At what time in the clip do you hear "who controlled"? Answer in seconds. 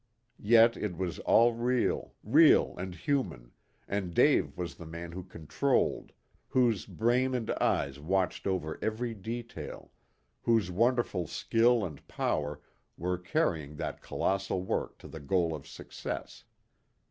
5.11-6.11